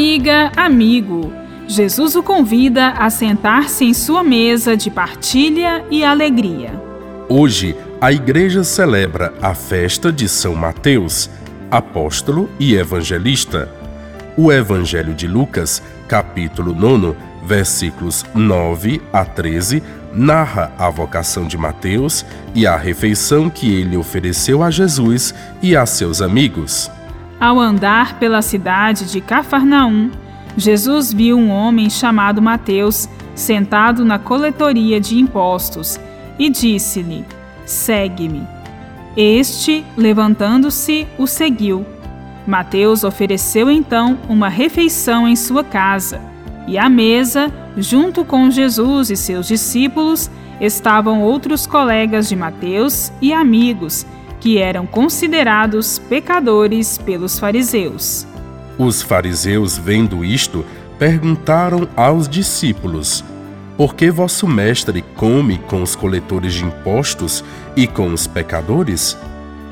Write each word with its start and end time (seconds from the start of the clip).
Amiga, 0.00 0.50
amigo, 0.56 1.30
Jesus 1.68 2.16
o 2.16 2.22
convida 2.22 2.88
a 2.92 3.10
sentar-se 3.10 3.84
em 3.84 3.92
sua 3.92 4.24
mesa 4.24 4.74
de 4.74 4.90
partilha 4.90 5.84
e 5.90 6.02
alegria. 6.02 6.72
Hoje, 7.28 7.76
a 8.00 8.10
igreja 8.10 8.64
celebra 8.64 9.34
a 9.42 9.54
festa 9.54 10.10
de 10.10 10.26
São 10.26 10.54
Mateus, 10.54 11.28
apóstolo 11.70 12.48
e 12.58 12.74
evangelista. 12.74 13.68
O 14.38 14.50
Evangelho 14.50 15.12
de 15.12 15.28
Lucas, 15.28 15.82
capítulo 16.08 16.74
9, 16.74 17.14
versículos 17.44 18.24
9 18.34 19.02
a 19.12 19.22
13, 19.26 19.82
narra 20.14 20.72
a 20.78 20.88
vocação 20.88 21.46
de 21.46 21.58
Mateus 21.58 22.24
e 22.54 22.66
a 22.66 22.74
refeição 22.74 23.50
que 23.50 23.70
ele 23.70 23.98
ofereceu 23.98 24.62
a 24.62 24.70
Jesus 24.70 25.34
e 25.60 25.76
a 25.76 25.84
seus 25.84 26.22
amigos. 26.22 26.90
Ao 27.40 27.58
andar 27.58 28.18
pela 28.18 28.42
cidade 28.42 29.10
de 29.10 29.18
Cafarnaum, 29.18 30.10
Jesus 30.58 31.10
viu 31.10 31.38
um 31.38 31.48
homem 31.48 31.88
chamado 31.88 32.42
Mateus 32.42 33.08
sentado 33.34 34.04
na 34.04 34.18
coletoria 34.18 35.00
de 35.00 35.18
impostos 35.18 35.98
e 36.38 36.50
disse-lhe: 36.50 37.24
Segue-me. 37.64 38.46
Este, 39.16 39.82
levantando-se, 39.96 41.06
o 41.16 41.26
seguiu. 41.26 41.86
Mateus 42.46 43.04
ofereceu 43.04 43.70
então 43.70 44.18
uma 44.28 44.50
refeição 44.50 45.26
em 45.26 45.34
sua 45.34 45.64
casa, 45.64 46.20
e 46.66 46.76
à 46.76 46.90
mesa, 46.90 47.50
junto 47.74 48.22
com 48.22 48.50
Jesus 48.50 49.10
e 49.10 49.16
seus 49.16 49.48
discípulos, 49.48 50.30
estavam 50.60 51.22
outros 51.22 51.66
colegas 51.66 52.28
de 52.28 52.36
Mateus 52.36 53.10
e 53.22 53.32
amigos 53.32 54.04
que 54.40 54.58
eram 54.58 54.86
considerados 54.86 55.98
pecadores 55.98 56.98
pelos 56.98 57.38
fariseus. 57.38 58.26
Os 58.78 59.02
fariseus, 59.02 59.76
vendo 59.76 60.24
isto, 60.24 60.64
perguntaram 60.98 61.86
aos 61.94 62.28
discípulos: 62.28 63.22
Por 63.76 63.94
que 63.94 64.10
vosso 64.10 64.48
mestre 64.48 65.04
come 65.16 65.58
com 65.58 65.82
os 65.82 65.94
coletores 65.94 66.54
de 66.54 66.64
impostos 66.64 67.44
e 67.76 67.86
com 67.86 68.12
os 68.12 68.26
pecadores? 68.26 69.16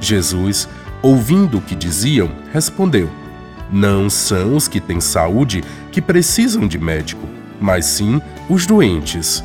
Jesus, 0.00 0.68
ouvindo 1.02 1.58
o 1.58 1.60
que 1.62 1.76
diziam, 1.76 2.28
respondeu: 2.52 3.08
Não 3.70 4.10
são 4.10 4.56
os 4.56 4.66
que 4.66 4.80
têm 4.80 5.00
saúde 5.00 5.62
que 5.92 6.02
precisam 6.02 6.66
de 6.66 6.78
médico, 6.78 7.26
mas 7.60 7.86
sim 7.86 8.20
os 8.48 8.66
doentes. 8.66 9.42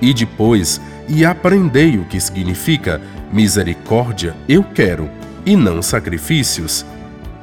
E 0.00 0.12
depois, 0.12 0.80
e 1.14 1.26
aprendei 1.26 1.98
o 1.98 2.06
que 2.06 2.18
significa 2.18 2.98
Misericórdia 3.30 4.34
eu 4.48 4.62
quero, 4.62 5.10
e 5.44 5.54
não 5.56 5.82
sacrifícios. 5.82 6.86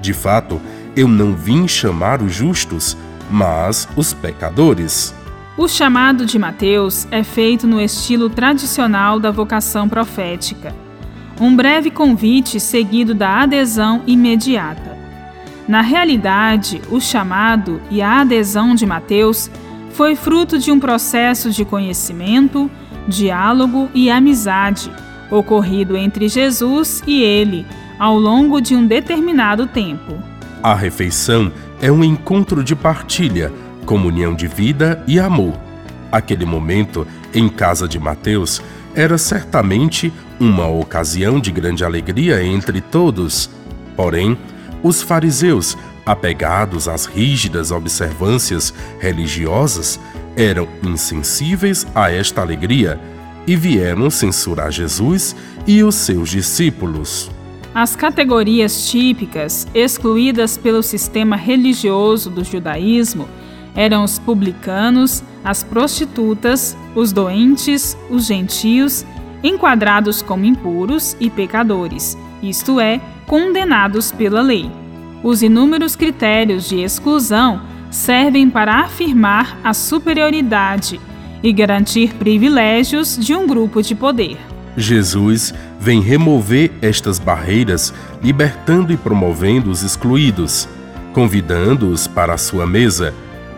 De 0.02 0.12
fato, 0.12 0.60
eu 0.96 1.08
não 1.08 1.36
vim 1.36 1.68
chamar 1.68 2.20
os 2.22 2.34
justos, 2.34 2.98
mas 3.30 3.88
os 3.96 4.12
pecadores. 4.12 5.14
O 5.56 5.68
chamado 5.68 6.26
de 6.26 6.40
Mateus 6.40 7.08
é 7.12 7.24
feito 7.24 7.68
no 7.68 7.80
estilo 7.80 8.28
tradicional 8.28 9.20
da 9.20 9.30
vocação 9.30 9.88
profética. 9.88 10.74
Um 11.40 11.56
breve 11.56 11.92
convite 11.92 12.60
seguido 12.60 13.14
da 13.14 13.42
adesão 13.42 14.02
imediata. 14.08 14.98
Na 15.68 15.82
realidade, 15.82 16.82
o 16.90 17.00
chamado 17.00 17.80
e 17.92 18.02
a 18.02 18.22
adesão 18.22 18.74
de 18.74 18.86
Mateus 18.86 19.50
foi 19.92 20.16
fruto 20.16 20.58
de 20.58 20.72
um 20.72 20.80
processo 20.80 21.52
de 21.52 21.64
conhecimento, 21.64 22.72
diálogo 23.10 23.90
e 23.94 24.10
amizade 24.10 24.90
ocorrido 25.30 25.96
entre 25.96 26.28
Jesus 26.28 27.04
e 27.06 27.22
ele 27.22 27.66
ao 27.98 28.18
longo 28.18 28.62
de 28.62 28.76
um 28.76 28.86
determinado 28.86 29.68
tempo. 29.68 30.18
A 30.64 30.74
refeição 30.74 31.52
é 31.82 31.92
um 31.92 32.04
encontro 32.04 32.64
de 32.64 32.76
partilha, 32.76 33.52
comunhão 33.86 34.34
de 34.34 34.48
vida 34.48 35.04
e 35.08 35.20
amor. 35.20 35.54
Aquele 36.12 36.46
momento, 36.46 37.06
em 37.34 37.48
casa 37.48 37.88
de 37.88 38.00
Mateus, 38.00 38.62
era 38.96 39.18
certamente 39.18 40.12
uma 40.40 40.68
ocasião 40.68 41.40
de 41.40 41.52
grande 41.52 41.84
alegria 41.84 42.44
entre 42.44 42.82
todos. 42.82 43.50
Porém, 43.96 44.38
os 44.82 45.02
fariseus, 45.02 45.78
apegados 46.06 46.88
às 46.88 47.06
rígidas 47.06 47.72
observâncias 47.72 48.74
religiosas, 49.00 50.00
eram 50.40 50.70
insensíveis 50.82 51.86
a 51.94 52.10
esta 52.10 52.42
alegria 52.42 52.98
e 53.46 53.58
vieram 53.58 54.10
censurar 54.10 54.72
Jesus 54.72 55.36
e 55.68 55.84
os 55.84 55.96
seus 55.96 56.30
discípulos. 56.30 57.30
As 57.76 57.94
categorias 57.94 58.90
típicas 58.90 59.68
excluídas 59.76 60.58
pelo 60.58 60.82
sistema 60.82 61.36
religioso 61.36 62.30
do 62.30 62.44
judaísmo 62.44 63.28
eram 63.76 64.04
os 64.04 64.18
publicanos, 64.18 65.22
as 65.44 65.62
prostitutas, 65.62 66.76
os 66.96 67.12
doentes, 67.12 67.98
os 68.10 68.26
gentios, 68.26 69.06
enquadrados 69.44 70.22
como 70.22 70.46
impuros 70.46 71.18
e 71.20 71.30
pecadores, 71.30 72.18
isto 72.42 72.80
é, 72.80 73.02
condenados 73.28 74.12
pela 74.12 74.42
lei. 74.42 74.72
Os 75.22 75.44
inúmeros 75.44 75.98
critérios 75.98 76.68
de 76.68 76.80
exclusão 76.80 77.62
servem 77.90 78.50
para 78.50 78.82
afirmar 78.82 79.58
a 79.64 79.74
superioridade 79.74 81.00
e 81.42 81.52
garantir 81.54 82.14
privilégios 82.16 83.18
de 83.18 83.34
um 83.34 83.48
grupo 83.48 83.82
de 83.82 83.96
poder. 83.96 84.38
Jesus 84.76 85.54
vem 85.80 86.02
remover 86.02 86.72
estas 86.82 87.20
barreiras, 87.20 87.94
libertando 88.22 88.94
e 88.94 88.98
promovendo 88.98 89.70
os 89.70 89.84
excluídos, 89.84 90.68
convidando-os 91.14 92.08
para 92.08 92.34
a 92.34 92.38
sua 92.38 92.68
mesa. 92.68 93.14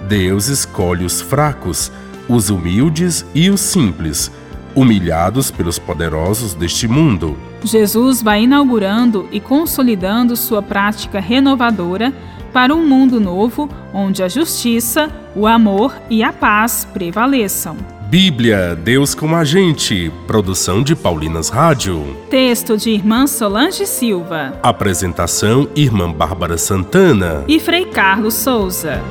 Deus 0.08 0.48
escolhe 0.48 1.06
os 1.06 1.22
fracos, 1.22 1.92
os 2.28 2.50
humildes 2.50 3.26
e 3.36 3.50
os 3.50 3.60
simples, 3.60 4.32
humilhados 4.74 5.52
pelos 5.52 5.78
poderosos 5.78 6.54
deste 6.54 6.88
mundo. 6.88 7.38
Jesus 7.64 8.22
vai 8.22 8.44
inaugurando 8.44 9.28
e 9.32 9.40
consolidando 9.40 10.36
sua 10.36 10.62
prática 10.62 11.20
renovadora 11.20 12.14
para 12.52 12.76
um 12.76 12.86
mundo 12.88 13.20
novo 13.20 13.70
onde 13.94 14.24
a 14.24 14.28
justiça, 14.28 15.10
o 15.36 15.48
amor 15.48 15.96
e 16.10 16.24
a 16.24 16.32
paz 16.32 16.88
prevaleçam. 16.94 17.78
Bíblia, 18.12 18.76
Deus 18.76 19.16
com 19.16 19.34
a 19.34 19.46
gente. 19.46 20.12
Produção 20.28 20.84
de 20.84 20.94
Paulinas 20.98 21.48
Rádio. 21.48 22.18
Texto 22.30 22.76
de 22.76 22.90
Irmã 22.90 23.26
Solange 23.26 23.86
Silva. 23.86 24.60
Apresentação: 24.62 25.70
Irmã 25.78 26.12
Bárbara 26.12 26.58
Santana. 26.58 27.46
E 27.48 27.58
Frei 27.58 27.86
Carlos 27.86 28.34
Souza. 28.34 29.02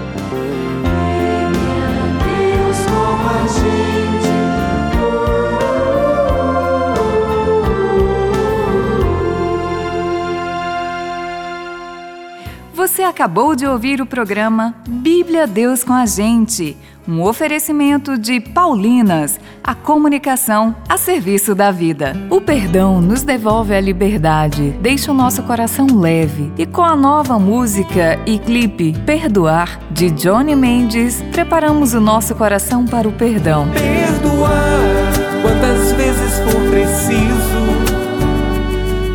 Você 12.81 13.03
acabou 13.03 13.55
de 13.55 13.67
ouvir 13.67 14.01
o 14.01 14.07
programa 14.07 14.75
Bíblia 14.89 15.47
Deus 15.47 15.85
com 15.85 15.93
a 15.93 16.07
Gente, 16.07 16.75
um 17.07 17.21
oferecimento 17.21 18.17
de 18.17 18.41
Paulinas, 18.41 19.39
a 19.63 19.75
comunicação 19.75 20.75
a 20.89 20.97
serviço 20.97 21.55
da 21.55 21.71
vida. 21.71 22.17
O 22.31 22.41
perdão 22.41 22.99
nos 22.99 23.23
devolve 23.23 23.75
a 23.75 23.81
liberdade, 23.83 24.71
deixa 24.81 25.11
o 25.11 25.15
nosso 25.15 25.43
coração 25.43 25.89
leve. 26.01 26.51
E 26.57 26.65
com 26.65 26.83
a 26.83 26.97
nova 26.97 27.39
música 27.39 28.19
e 28.25 28.39
clipe 28.39 28.95
Perdoar, 29.05 29.79
de 29.91 30.11
Johnny 30.11 30.57
Mendes, 30.57 31.21
preparamos 31.33 31.93
o 31.93 32.01
nosso 32.01 32.35
coração 32.35 32.87
para 32.87 33.07
o 33.07 33.13
perdão. 33.13 33.69
Perdoar 33.73 35.11
quantas 35.43 35.93
vezes 35.93 36.39
for 36.39 36.63
preciso. 36.71 37.61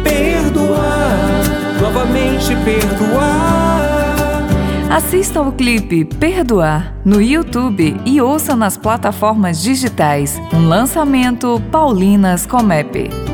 Perdoar, 0.04 1.82
novamente 1.82 2.56
perdoar 2.64 3.45
Assista 4.96 5.40
ao 5.40 5.52
clipe 5.52 6.06
Perdoar 6.06 6.96
no 7.04 7.22
YouTube 7.22 8.00
e 8.06 8.22
ouça 8.22 8.56
nas 8.56 8.78
plataformas 8.78 9.62
digitais. 9.62 10.40
Um 10.54 10.70
lançamento 10.70 11.62
Paulinas 11.70 12.46
Comep. 12.46 13.25